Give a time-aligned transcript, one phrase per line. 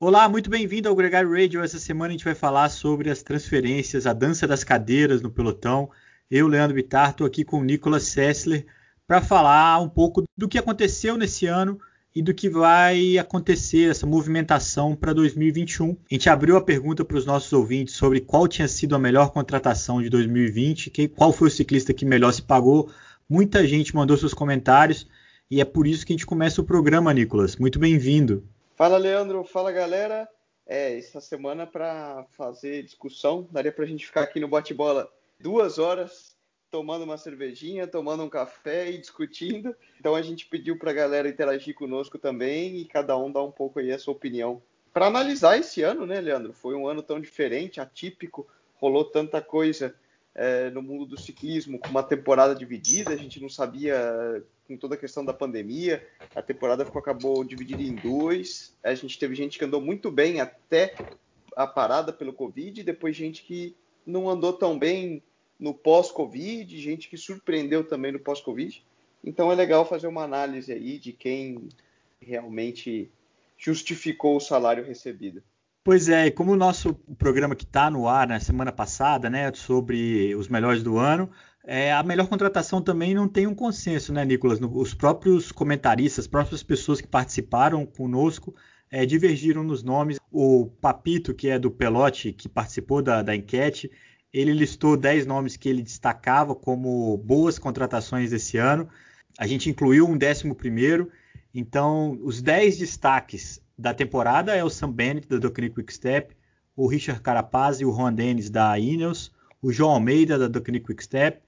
[0.00, 1.60] Olá, muito bem-vindo ao Gregário Radio.
[1.60, 5.90] Essa semana a gente vai falar sobre as transferências, a dança das cadeiras no pelotão.
[6.30, 8.64] Eu, Leandro Bittar, estou aqui com o Nicolas Sessler
[9.08, 11.80] para falar um pouco do que aconteceu nesse ano
[12.14, 15.96] e do que vai acontecer, essa movimentação para 2021.
[16.08, 19.32] A gente abriu a pergunta para os nossos ouvintes sobre qual tinha sido a melhor
[19.32, 22.88] contratação de 2020, qual foi o ciclista que melhor se pagou.
[23.28, 25.08] Muita gente mandou seus comentários
[25.50, 27.56] e é por isso que a gente começa o programa, Nicolas.
[27.56, 28.44] Muito bem-vindo.
[28.78, 29.42] Fala, Leandro.
[29.42, 30.28] Fala, galera.
[30.64, 35.80] É, essa semana para fazer discussão, daria para a gente ficar aqui no bate-bola duas
[35.80, 36.36] horas,
[36.70, 39.74] tomando uma cervejinha, tomando um café e discutindo.
[39.98, 43.50] Então a gente pediu para a galera interagir conosco também e cada um dar um
[43.50, 44.62] pouco aí a sua opinião.
[44.92, 46.52] Para analisar esse ano, né, Leandro?
[46.52, 49.92] Foi um ano tão diferente, atípico, rolou tanta coisa
[50.34, 54.94] é, no mundo do ciclismo, com uma temporada dividida, a gente não sabia com toda
[54.94, 59.58] a questão da pandemia, a temporada ficou, acabou dividida em dois, a gente teve gente
[59.58, 60.94] que andou muito bem até
[61.56, 63.74] a parada pelo Covid, e depois gente que
[64.06, 65.22] não andou tão bem
[65.58, 68.84] no pós-Covid, gente que surpreendeu também no pós-Covid.
[69.24, 71.68] Então é legal fazer uma análise aí de quem
[72.20, 73.10] realmente
[73.56, 75.42] justificou o salário recebido.
[75.84, 80.34] Pois é, como o nosso programa que está no ar na semana passada, né, sobre
[80.34, 81.30] os melhores do ano,
[81.64, 84.58] é, a melhor contratação também não tem um consenso, né, Nicolas?
[84.60, 88.54] Os próprios comentaristas, as próprias pessoas que participaram conosco
[88.90, 90.18] é, divergiram nos nomes.
[90.30, 93.90] O Papito, que é do Pelote, que participou da, da enquete,
[94.32, 98.88] ele listou 10 nomes que ele destacava como boas contratações desse ano.
[99.38, 101.10] A gente incluiu um décimo primeiro.
[101.54, 106.34] Então, os 10 destaques da temporada é o Sam Bennett, da Docnic Quickstep,
[106.74, 111.40] o Richard Carapaz e o Juan Dennis, da Ineos, o João Almeida, da Docnic Quickstep,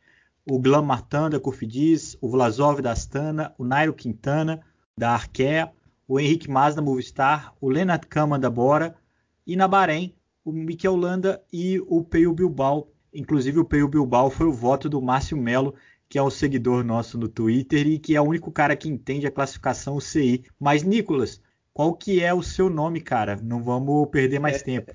[0.48, 4.60] o Glam Martin, da Cofidis, o Vlasov, da Astana, o Nairo Quintana,
[4.96, 5.72] da Arkea,
[6.06, 8.96] o Henrique Mas, da Movistar, o Lennart Kaman, da Bora,
[9.44, 12.88] e na Bahrein, o Mikel Landa e o Peio Bilbao.
[13.12, 15.74] Inclusive, o Peio Bilbao foi o voto do Márcio Melo,
[16.08, 19.26] que é o seguidor nosso no Twitter e que é o único cara que entende
[19.26, 20.44] a classificação UCI.
[20.58, 21.40] Mas, Nicolas,
[21.80, 23.36] qual que é o seu nome, cara?
[23.36, 24.62] Não vamos perder mais é.
[24.62, 24.94] tempo.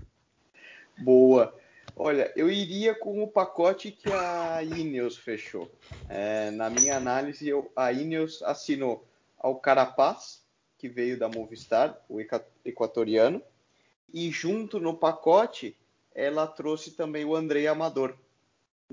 [0.99, 1.51] Boa.
[1.95, 5.67] Olha, eu iria com o pacote que a Ineos fechou.
[6.07, 9.03] É, na minha análise, eu, a Ineos assinou
[9.39, 10.43] ao Carapaz,
[10.77, 12.19] que veio da Movistar, o
[12.63, 13.41] equatoriano,
[14.13, 15.75] e junto no pacote
[16.13, 18.15] ela trouxe também o André Amador,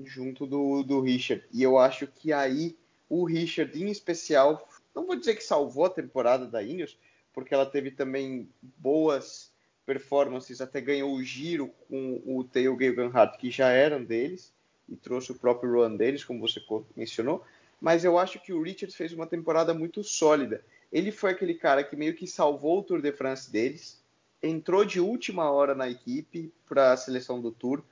[0.03, 1.45] junto do, do Richard.
[1.53, 2.75] E eu acho que aí
[3.07, 6.97] o Richard, em especial, não vou dizer que salvou a temporada da Ineos,
[7.33, 9.51] porque ela teve também boas
[9.85, 14.53] performances, até ganhou o giro com o Theo Geoghegan que já eram deles,
[14.87, 16.61] e trouxe o próprio Rowan Dennis, como você
[16.95, 17.43] mencionou,
[17.81, 20.63] mas eu acho que o Richards fez uma temporada muito sólida.
[20.91, 24.01] Ele foi aquele cara que meio que salvou o Tour de France deles,
[24.41, 27.83] entrou de última hora na equipe para a seleção do Tour,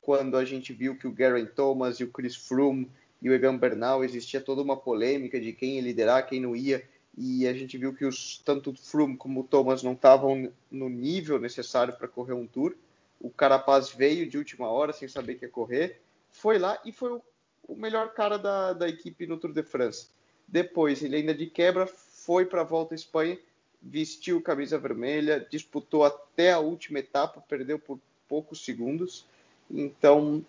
[0.00, 2.90] quando a gente viu que o Geraint Thomas e o Chris Froome
[3.22, 6.82] e o Egan Bernal existia toda uma polêmica de quem ia liderar, quem não ia,
[7.16, 11.38] e a gente viu que os, tanto Froome como o Thomas não estavam no nível
[11.38, 12.74] necessário para correr um tour.
[13.20, 16.00] O Carapaz veio de última hora sem saber que ia correr,
[16.30, 17.22] foi lá e foi o,
[17.68, 20.08] o melhor cara da, da equipe no Tour de France.
[20.46, 23.38] Depois, ele ainda de quebra foi para a volta à Espanha,
[23.82, 29.26] vestiu camisa vermelha, disputou até a última etapa, perdeu por poucos segundos.
[29.70, 30.44] Então,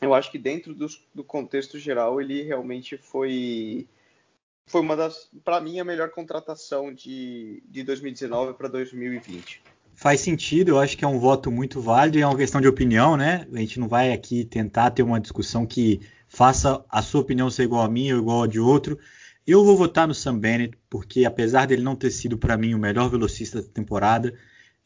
[0.00, 3.86] eu acho que dentro do, do contexto geral, ele realmente foi
[4.66, 9.62] foi uma das, para mim, a melhor contratação de, de 2019 para 2020.
[9.94, 12.66] Faz sentido, eu acho que é um voto muito válido e é uma questão de
[12.66, 13.46] opinião, né?
[13.52, 17.62] A gente não vai aqui tentar ter uma discussão que faça a sua opinião ser
[17.62, 18.98] igual a minha ou igual a de outro.
[19.46, 22.78] Eu vou votar no Sam Bennett, porque apesar dele não ter sido para mim o
[22.78, 24.34] melhor velocista da temporada,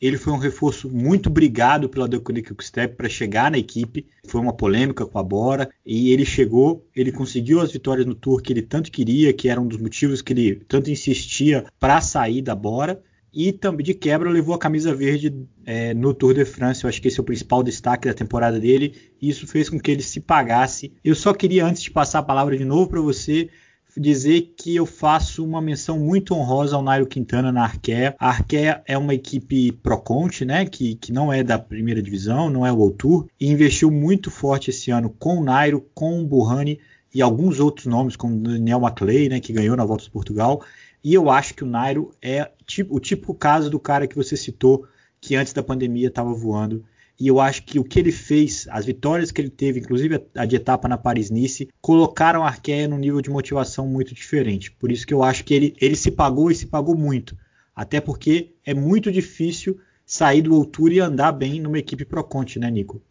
[0.01, 4.07] ele foi um reforço muito brigado pela Deconic Step para chegar na equipe.
[4.27, 8.41] Foi uma polêmica com a Bora e ele chegou, ele conseguiu as vitórias no Tour
[8.41, 12.43] que ele tanto queria, que era um dos motivos que ele tanto insistia para sair
[12.43, 13.03] da Bora.
[13.31, 15.35] E também de quebra levou a camisa verde
[15.67, 16.83] é, no Tour de France.
[16.83, 18.95] Eu acho que esse é o principal destaque da temporada dele.
[19.21, 20.93] E isso fez com que ele se pagasse.
[21.05, 23.51] Eu só queria, antes de passar a palavra de novo para você,
[23.99, 28.15] dizer que eu faço uma menção muito honrosa ao Nairo Quintana na Arkea.
[28.19, 32.65] A Arkea é uma equipe Proconte, né, que, que não é da primeira divisão, não
[32.65, 36.79] é o Tour, e investiu muito forte esse ano com o Nairo, com o Burrani
[37.15, 40.63] e alguns outros nomes, como Daniel Maclay, né, que ganhou na Volta de Portugal.
[41.03, 44.37] E eu acho que o Nairo é tipo, o típico caso do cara que você
[44.37, 44.87] citou,
[45.21, 46.85] que antes da pandemia estava voando
[47.21, 50.47] e eu acho que o que ele fez, as vitórias que ele teve, inclusive a
[50.47, 54.71] de etapa na Paris-Nice, colocaram a Arkea num nível de motivação muito diferente.
[54.71, 57.37] Por isso que eu acho que ele, ele se pagou e se pagou muito.
[57.75, 62.59] Até porque é muito difícil sair do altura e andar bem numa equipe Pro Conte,
[62.59, 63.03] né, Nico?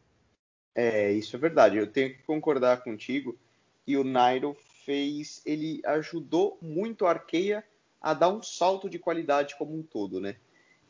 [0.74, 1.78] É, isso é verdade.
[1.78, 3.38] Eu tenho que concordar contigo
[3.86, 4.56] que o Nairo
[4.86, 7.64] fez, ele ajudou muito a Arqueia
[8.02, 10.38] a dar um salto de qualidade como um todo, né?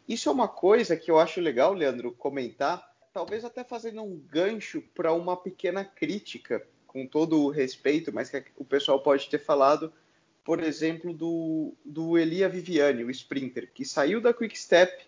[0.07, 2.86] Isso é uma coisa que eu acho legal, Leandro, comentar,
[3.17, 8.43] talvez até fazendo um gancho para uma pequena crítica, com todo o respeito, mas que
[8.55, 9.91] o pessoal pode ter falado,
[10.45, 15.03] por exemplo, do, do Elia Viviani, o sprinter, que saiu da Quick Step,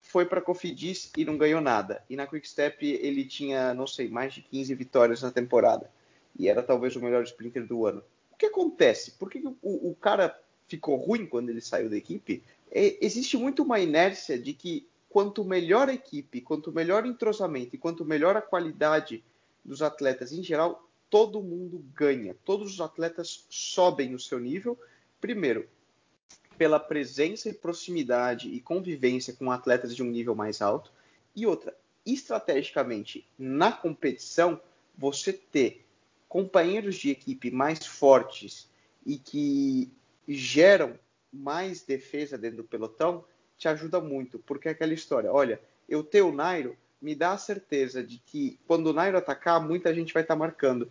[0.00, 2.02] foi para a Cofidis e não ganhou nada.
[2.08, 5.90] E na Quick Step ele tinha, não sei, mais de 15 vitórias na temporada.
[6.38, 8.02] E era talvez o melhor sprinter do ano.
[8.30, 9.10] O que acontece?
[9.10, 12.42] Por que o, o cara ficou ruim quando ele saiu da equipe?
[12.70, 17.76] É, existe muito uma inércia de que quanto melhor a equipe, quanto melhor o entrosamento
[17.76, 19.22] e quanto melhor a qualidade
[19.62, 22.34] dos atletas em geral, todo mundo ganha.
[22.46, 24.80] Todos os atletas sobem no seu nível.
[25.20, 25.68] Primeiro,
[26.56, 30.90] pela presença e proximidade e convivência com atletas de um nível mais alto.
[31.36, 31.76] E outra,
[32.06, 34.58] estrategicamente, na competição,
[34.96, 35.84] você ter
[36.26, 38.66] companheiros de equipe mais fortes
[39.04, 39.92] e que
[40.26, 40.98] geram
[41.30, 43.26] mais defesa dentro do pelotão
[43.62, 47.38] te ajuda muito, porque é aquela história, olha, eu ter o Nairo me dá a
[47.38, 50.90] certeza de que quando o Nairo atacar, muita gente vai estar tá marcando.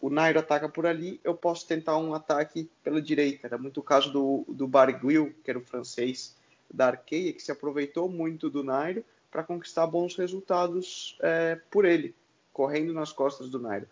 [0.00, 3.46] O Nairo ataca por ali, eu posso tentar um ataque pela direita.
[3.46, 6.36] Era muito o caso do, do Barguil, que era o francês
[6.72, 12.14] da Arqueia, que se aproveitou muito do Nairo para conquistar bons resultados é, por ele,
[12.52, 13.86] correndo nas costas do Nairo.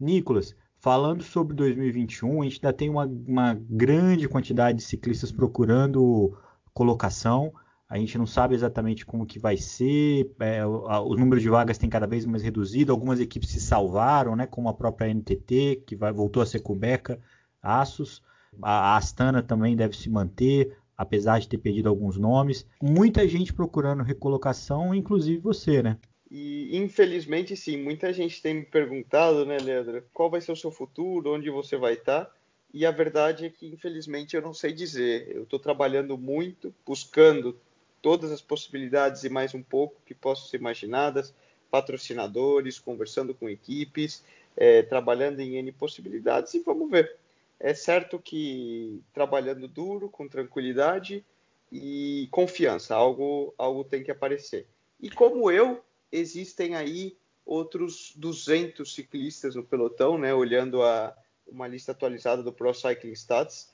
[0.00, 6.36] Nicolas, Falando sobre 2021, a gente ainda tem uma, uma grande quantidade de ciclistas procurando
[6.74, 7.52] colocação.
[7.88, 10.30] A gente não sabe exatamente como que vai ser.
[10.40, 12.90] É, o, número de vagas tem cada vez mais reduzido.
[12.90, 17.20] Algumas equipes se salvaram, né, como a própria NTT, que vai, voltou a ser Cubeca,
[17.62, 18.22] Aços.
[18.62, 22.66] A, a Astana também deve se manter, apesar de ter perdido alguns nomes.
[22.80, 25.98] Muita gente procurando recolocação, inclusive você, né?
[26.30, 30.70] E infelizmente, sim, muita gente tem me perguntado, né, Leandro, qual vai ser o seu
[30.70, 32.32] futuro, onde você vai estar.
[32.72, 35.30] E a verdade é que, infelizmente, eu não sei dizer.
[35.34, 37.58] Eu estou trabalhando muito, buscando
[38.00, 41.34] todas as possibilidades e mais um pouco que possam ser imaginadas,
[41.70, 44.24] patrocinadores, conversando com equipes,
[44.56, 47.16] é, trabalhando em N possibilidades e vamos ver.
[47.60, 51.24] É certo que trabalhando duro, com tranquilidade
[51.70, 54.66] e confiança, algo, algo tem que aparecer.
[55.00, 57.16] E como eu, existem aí
[57.46, 60.34] outros 200 ciclistas no pelotão, né?
[60.34, 61.16] Olhando a
[61.46, 63.72] uma lista atualizada do Pro Cycling Stats,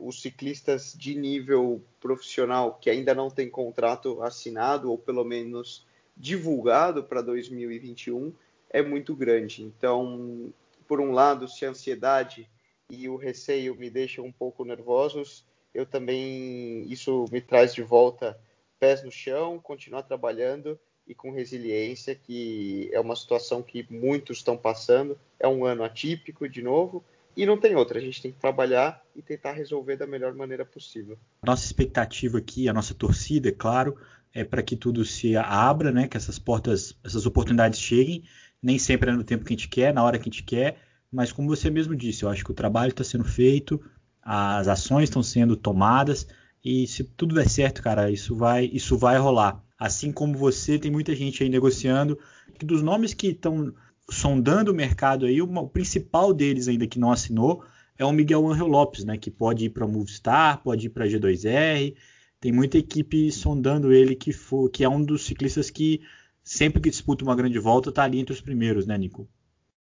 [0.00, 7.02] os ciclistas de nível profissional que ainda não têm contrato assinado ou pelo menos divulgado
[7.02, 8.32] para 2021
[8.68, 9.62] é muito grande.
[9.62, 10.52] Então,
[10.86, 12.48] por um lado, se a ansiedade
[12.88, 18.38] e o receio me deixam um pouco nervosos, eu também isso me traz de volta
[18.78, 20.78] pés no chão, continuar trabalhando
[21.10, 25.18] e com resiliência, que é uma situação que muitos estão passando.
[25.40, 27.02] É um ano atípico, de novo,
[27.36, 27.98] e não tem outra.
[27.98, 31.18] A gente tem que trabalhar e tentar resolver da melhor maneira possível.
[31.44, 33.96] Nossa expectativa aqui, a nossa torcida, é claro,
[34.32, 36.06] é para que tudo se abra, né?
[36.06, 38.22] Que essas portas, essas oportunidades cheguem.
[38.62, 40.76] Nem sempre é no tempo que a gente quer, na hora que a gente quer,
[41.10, 43.82] mas como você mesmo disse, eu acho que o trabalho está sendo feito,
[44.22, 46.28] as ações estão sendo tomadas
[46.62, 49.60] e se tudo der certo, cara, isso vai, isso vai rolar.
[49.80, 52.18] Assim como você, tem muita gente aí negociando.
[52.58, 53.72] Que dos nomes que estão
[54.10, 57.64] sondando o mercado aí, o principal deles ainda que não assinou
[57.96, 59.16] é o Miguel Angel Lopes, né?
[59.16, 61.96] Que pode ir para Movistar, pode ir para G2R.
[62.38, 66.02] Tem muita equipe sondando ele que, for, que é um dos ciclistas que
[66.44, 69.26] sempre que disputa uma grande volta está ali entre os primeiros, né, Nico?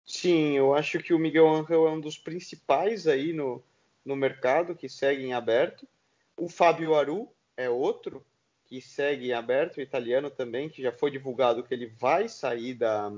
[0.05, 3.63] Sim, eu acho que o Miguel Angel é um dos principais aí no,
[4.03, 5.87] no mercado que segue em aberto.
[6.37, 8.21] O Fábio Aru é outro
[8.65, 12.73] que segue em aberto, o italiano também, que já foi divulgado que ele vai sair
[12.73, 13.11] da,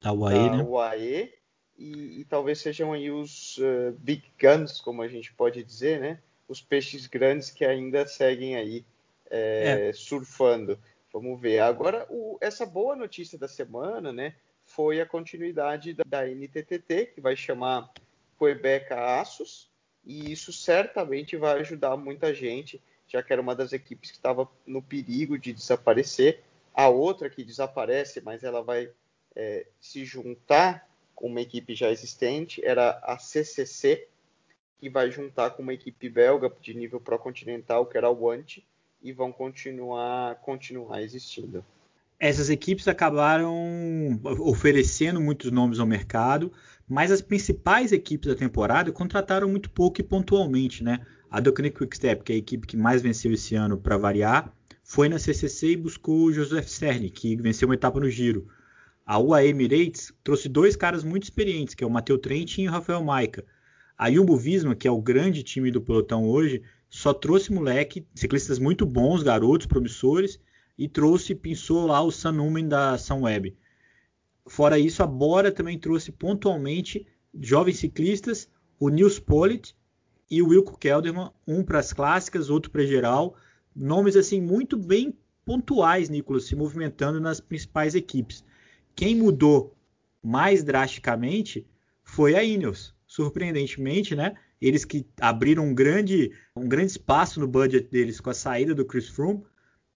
[0.00, 0.62] da UAE, da né?
[0.64, 1.32] UAE
[1.78, 6.20] e, e, talvez sejam aí os uh, big guns, como a gente pode dizer, né?
[6.46, 8.84] Os peixes grandes que ainda seguem aí
[9.30, 9.92] é, é.
[9.92, 10.78] surfando.
[11.12, 11.60] Vamos ver.
[11.60, 14.34] Agora, o, essa boa notícia da semana, né?
[14.62, 17.90] Foi a continuidade da, da NTTT, que vai chamar
[18.38, 19.70] Quebec Aços,
[20.04, 22.80] e isso certamente vai ajudar muita gente
[23.10, 26.42] já que era uma das equipes que estava no perigo de desaparecer.
[26.72, 28.90] A outra que desaparece, mas ela vai
[29.34, 34.06] é, se juntar com uma equipe já existente, era a CCC,
[34.78, 38.58] que vai juntar com uma equipe belga de nível pró-continental, que era a Want,
[39.02, 41.64] e vão continuar, continuar existindo.
[42.18, 46.52] Essas equipes acabaram oferecendo muitos nomes ao mercado,
[46.88, 51.04] mas as principais equipes da temporada contrataram muito pouco e pontualmente, né?
[51.30, 55.08] A Deconic Quickstep, que é a equipe que mais venceu esse ano para variar, foi
[55.08, 58.48] na CCC e buscou o Joseph Cerny, que venceu uma etapa no Giro.
[59.06, 62.72] A UAE Emirates trouxe dois caras muito experientes, que é o Matheus Trentin e o
[62.72, 63.44] Rafael Maica.
[63.96, 68.58] A Jumbo Visma, que é o grande time do pelotão hoje, só trouxe moleque, ciclistas
[68.58, 70.40] muito bons, garotos, promissores,
[70.76, 73.56] e trouxe, pensou lá o Sanumen da Sunweb.
[74.48, 77.06] Fora isso, a Bora também trouxe pontualmente
[77.40, 79.76] jovens ciclistas, o Nils Pollitt
[80.30, 83.36] e o Wilco Kelderman, um para as clássicas, outro para geral,
[83.74, 88.44] nomes assim muito bem pontuais, Nicolas, se movimentando nas principais equipes.
[88.94, 89.76] Quem mudou
[90.22, 91.66] mais drasticamente
[92.04, 92.94] foi a Ineos.
[93.06, 94.36] Surpreendentemente, né?
[94.60, 98.84] Eles que abriram um grande, um grande espaço no budget deles com a saída do
[98.84, 99.42] Chris Froome,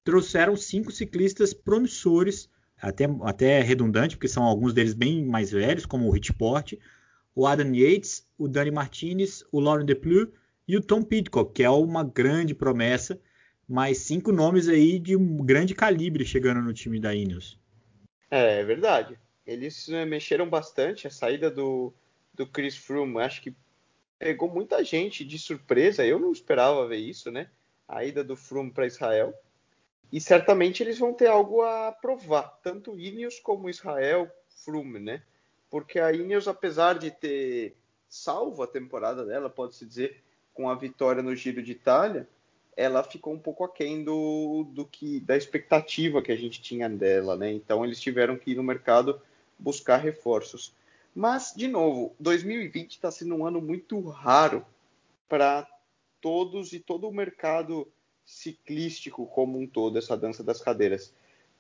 [0.03, 2.49] trouxeram cinco ciclistas promissores,
[2.81, 6.75] até, até redundante, porque são alguns deles bem mais velhos, como o Richport,
[7.35, 10.33] o Adam Yates, o Dani Martinez, o Lauren Deplu
[10.67, 13.21] e o Tom Pidcock, que é uma grande promessa
[13.69, 17.59] mais cinco nomes aí de um grande calibre chegando no time da Ineos.
[18.31, 19.19] É, é verdade.
[19.47, 21.07] Eles né, mexeram bastante.
[21.07, 21.93] A saída do,
[22.33, 23.55] do Chris Froome, acho que
[24.19, 26.05] pegou muita gente de surpresa.
[26.05, 27.49] Eu não esperava ver isso, né?
[27.89, 29.35] A ida do Froome para Israel.
[30.13, 34.31] E certamente eles vão ter algo a provar, tanto Ineos como Israel,
[34.65, 35.23] Froome, né?
[35.75, 37.75] Porque a Ineos, apesar de ter
[38.09, 42.29] salvo a temporada dela, pode-se dizer, com a vitória no Giro de Itália,
[42.77, 47.37] ela ficou um pouco aquém do, do que da expectativa que a gente tinha dela,
[47.37, 47.51] né?
[47.51, 49.21] Então eles tiveram que ir no mercado
[49.59, 50.73] buscar reforços.
[51.13, 54.65] Mas, de novo, 2020 está sendo um ano muito raro
[55.29, 55.67] para
[56.21, 57.85] todos e todo o mercado
[58.25, 61.13] ciclístico como um todo, essa dança das cadeiras.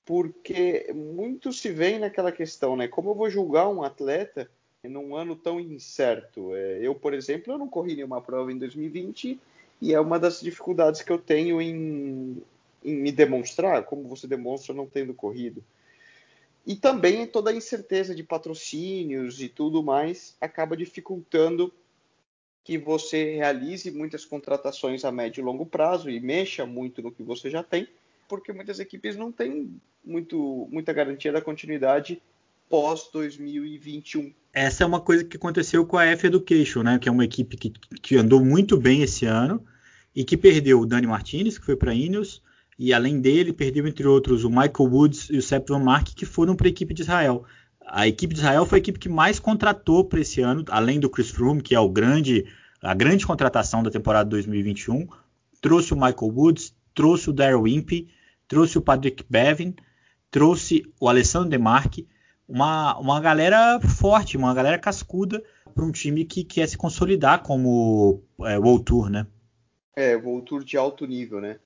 [0.04, 2.88] Porque muito se vem naquela questão, né?
[2.88, 4.50] Como eu vou julgar um atleta
[4.82, 6.54] num ano tão incerto?
[6.54, 9.40] É, eu, por exemplo, eu não corri nenhuma prova em 2020
[9.80, 12.42] e é uma das dificuldades que eu tenho em,
[12.84, 15.64] em me demonstrar, como você demonstra não tendo corrido.
[16.66, 21.73] E também toda a incerteza de patrocínios e tudo mais acaba dificultando
[22.62, 27.23] que você realize muitas contratações a médio e longo prazo e mexa muito no que
[27.23, 27.87] você já tem,
[28.38, 32.20] porque muitas equipes não têm muito, muita garantia da continuidade
[32.68, 34.32] pós 2021.
[34.52, 36.98] Essa é uma coisa que aconteceu com a F Education, né?
[36.98, 39.64] Que é uma equipe que, que andou muito bem esse ano,
[40.14, 42.40] e que perdeu o Dani Martinez, que foi para a Ineos,
[42.78, 46.24] e além dele perdeu, entre outros, o Michael Woods e o Sepp Van Mark, que
[46.24, 47.44] foram para a equipe de Israel.
[47.86, 51.10] A equipe de Israel foi a equipe que mais contratou para esse ano, além do
[51.10, 52.46] Chris Froome, que é o grande,
[52.80, 55.06] a grande contratação da temporada 2021.
[55.60, 58.08] Trouxe o Michael Woods, trouxe o Darryl Impey,
[58.48, 59.74] trouxe o Patrick Bevin,
[60.30, 62.08] trouxe o Alessandro Demarque,
[62.48, 65.42] uma, uma galera forte, uma galera cascuda
[65.74, 69.26] para um time que quer se consolidar como é, World Tour, né?
[69.96, 71.58] É, o Tour de alto nível, né?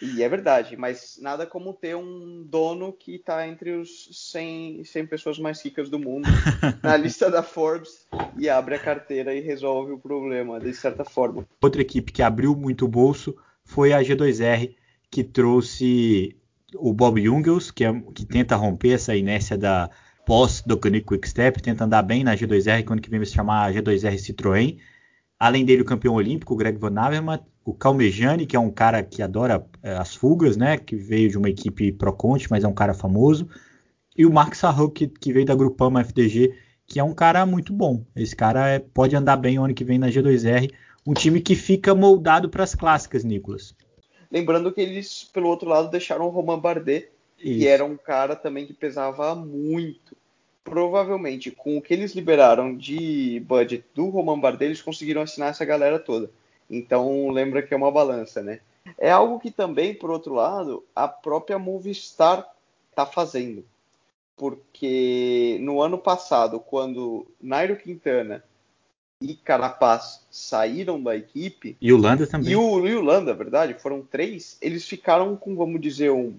[0.00, 5.06] E é verdade, mas nada como ter um dono que está entre os 100, 100
[5.06, 6.28] pessoas mais ricas do mundo
[6.82, 8.06] na lista da Forbes
[8.38, 11.46] e abre a carteira e resolve o problema, de certa forma.
[11.60, 14.74] Outra equipe que abriu muito o bolso foi a G2R,
[15.12, 16.34] que trouxe
[16.74, 19.90] o Bob Jungels, que, é, que tenta romper essa inércia da
[20.24, 24.14] pós do Quick Step, tenta andar bem na G2R, quando que vem se chamar G2R
[24.14, 24.78] Citroën.
[25.38, 29.02] Além dele, o campeão olímpico, o Greg Van Avermaet, o Calmejani, que é um cara
[29.02, 30.78] que adora é, as fugas, né?
[30.78, 33.46] Que veio de uma equipe Pro Conte, mas é um cara famoso.
[34.16, 36.54] E o Mark Sarro, que, que veio da Grupama FDG,
[36.86, 38.02] que é um cara muito bom.
[38.16, 40.70] Esse cara é, pode andar bem o ano que vem na G2R.
[41.06, 43.74] Um time que fica moldado para as clássicas, Nicolas.
[44.32, 47.58] Lembrando que eles, pelo outro lado, deixaram o Romain Bardet, Isso.
[47.58, 50.16] que era um cara também que pesava muito.
[50.64, 55.66] Provavelmente, com o que eles liberaram de budget do Romain Bardet, eles conseguiram assinar essa
[55.66, 56.30] galera toda.
[56.70, 58.60] Então lembra que é uma balança, né?
[58.96, 62.48] É algo que também, por outro lado, a própria Movistar
[62.88, 63.62] está fazendo.
[64.34, 68.42] Porque no ano passado, quando Nairo Quintana
[69.22, 71.76] e Carapaz saíram da equipe.
[71.80, 72.52] E o Landa também.
[72.52, 74.58] E o, e o Landa, verdade, foram três.
[74.60, 76.34] Eles ficaram com, vamos dizer, um,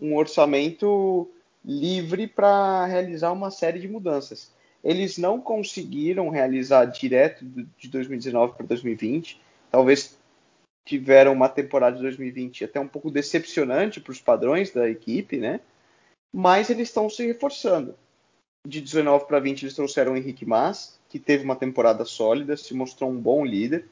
[0.00, 1.30] um orçamento
[1.64, 4.52] livre para realizar uma série de mudanças.
[4.82, 7.44] Eles não conseguiram realizar direto
[7.78, 9.40] de 2019 para 2020
[9.74, 10.16] talvez
[10.84, 15.58] tiveram uma temporada de 2020 até um pouco decepcionante para os padrões da equipe, né?
[16.32, 17.96] Mas eles estão se reforçando.
[18.64, 22.74] De 19 para 20 eles trouxeram o Henrique Mas, que teve uma temporada sólida, se
[22.74, 23.86] mostrou um bom líder.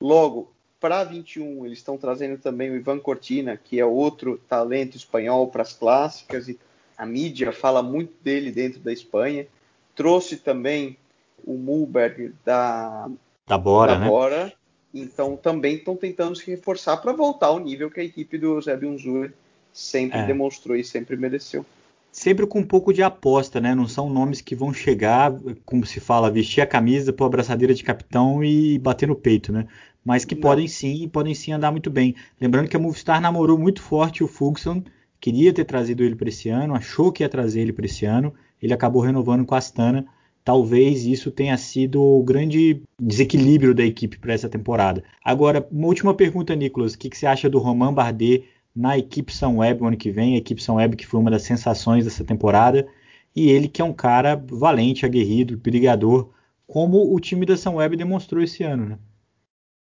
[0.00, 0.50] Logo,
[0.80, 5.60] para 21 eles estão trazendo também o Ivan Cortina, que é outro talento espanhol para
[5.60, 6.58] as clássicas e
[6.96, 9.46] a mídia fala muito dele dentro da Espanha.
[9.94, 10.96] Trouxe também
[11.44, 13.06] o Mulberg da
[13.46, 14.52] da Bora, da né?
[14.94, 18.78] então também estão tentando se reforçar para voltar ao nível que a equipe do Zé
[18.78, 19.30] Unzur
[19.74, 20.24] sempre é.
[20.24, 21.66] demonstrou e sempre mereceu.
[22.12, 23.74] Sempre com um pouco de aposta, né?
[23.74, 25.32] Não são nomes que vão chegar,
[25.64, 29.50] como se fala, vestir a camisa, pôr a abraçadeira de capitão e bater no peito,
[29.50, 29.66] né?
[30.04, 30.42] Mas que Não.
[30.42, 32.14] podem sim, podem sim andar muito bem.
[32.38, 34.84] Lembrando que a Movistar namorou muito forte o Fuglsang,
[35.18, 38.34] queria ter trazido ele para esse ano, achou que ia trazer ele para esse ano,
[38.60, 40.06] ele acabou renovando com a Astana
[40.44, 45.02] talvez isso tenha sido o grande desequilíbrio da equipe para essa temporada.
[45.24, 49.34] Agora, uma última pergunta, Nicolas: o que, que, você acha do Romain Bardet na equipe
[49.34, 50.34] São Web ano que vem?
[50.34, 52.88] A equipe São Web que foi uma das sensações dessa temporada,
[53.34, 56.30] e ele que é um cara valente, aguerrido, brigador,
[56.66, 58.98] como o time da São Web demonstrou esse ano, né?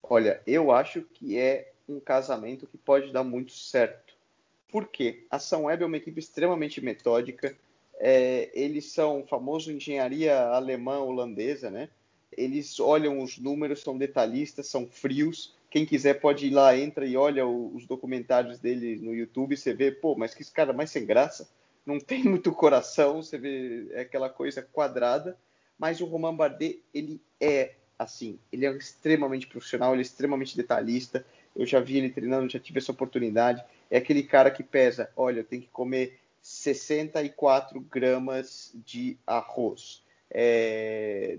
[0.02, 4.14] Olha, eu acho que é um casamento que pode dar muito certo.
[4.70, 5.26] Por quê?
[5.30, 7.56] A São Web é uma equipe extremamente metódica,
[7.98, 11.88] é, eles são famoso engenharia alemã holandesa, né?
[12.36, 15.54] Eles olham os números, são detalhistas, são frios.
[15.74, 19.90] Quem quiser pode ir lá, entra e olha os documentários dele no YouTube, você vê,
[19.90, 21.48] pô, mas que esse cara mais sem graça,
[21.84, 25.36] não tem muito coração, você vê é aquela coisa quadrada,
[25.76, 31.26] mas o Romain Bardet, ele é assim, ele é extremamente profissional, ele é extremamente detalhista,
[31.56, 35.40] eu já vi ele treinando, já tive essa oportunidade, é aquele cara que pesa, olha,
[35.40, 41.36] eu tenho que comer 64 gramas de arroz, é,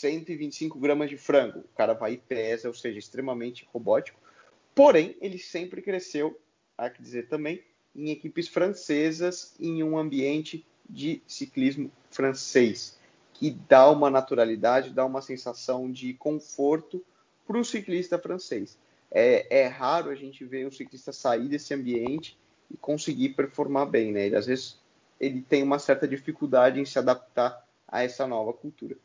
[0.00, 1.60] 125 gramas de frango.
[1.60, 4.18] O cara vai e pesa, ou seja, extremamente robótico.
[4.74, 6.38] Porém, ele sempre cresceu,
[6.76, 7.62] há que dizer também,
[7.94, 12.98] em equipes francesas, em um ambiente de ciclismo francês,
[13.32, 17.04] que dá uma naturalidade, dá uma sensação de conforto
[17.46, 18.78] para o ciclista francês.
[19.10, 22.38] É, é, raro a gente ver um ciclista sair desse ambiente
[22.70, 24.26] e conseguir performar bem, né?
[24.26, 24.78] Ele, às vezes
[25.18, 28.96] ele tem uma certa dificuldade em se adaptar a essa nova cultura.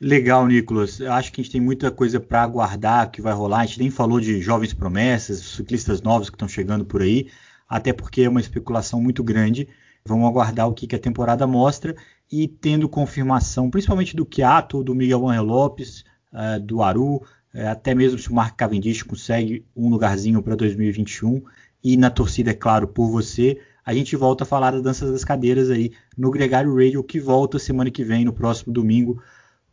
[0.00, 0.98] Legal, Nicolas.
[0.98, 3.60] Eu acho que a gente tem muita coisa para aguardar que vai rolar.
[3.60, 7.28] A gente nem falou de jovens promessas, ciclistas novos que estão chegando por aí,
[7.68, 9.68] até porque é uma especulação muito grande.
[10.02, 11.94] Vamos aguardar o que, que a temporada mostra
[12.32, 17.94] e tendo confirmação, principalmente do Kiato, do Miguel Angel Lopes, uh, do Aru, uh, até
[17.94, 21.42] mesmo se o Mark Cavendish consegue um lugarzinho para 2021
[21.84, 23.60] e na torcida, é claro, por você.
[23.84, 27.58] A gente volta a falar da Dança das Cadeiras aí no Gregário Radio, que volta
[27.58, 29.22] semana que vem, no próximo domingo.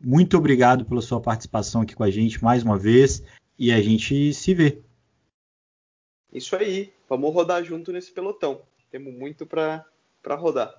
[0.00, 3.22] Muito obrigado pela sua participação aqui com a gente mais uma vez
[3.58, 4.80] e a gente se vê.
[6.32, 8.62] Isso aí, vamos rodar junto nesse pelotão.
[8.90, 9.84] Temos muito para
[10.36, 10.72] rodar.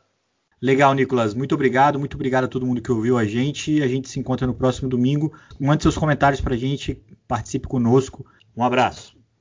[0.61, 1.33] Legal, Nicolas.
[1.33, 1.99] Muito obrigado.
[1.99, 3.81] Muito obrigado a todo mundo que ouviu a gente.
[3.81, 5.33] A gente se encontra no próximo domingo.
[5.59, 7.01] Mande seus comentários para a gente.
[7.27, 8.25] Participe conosco.
[8.55, 9.18] Um abraço.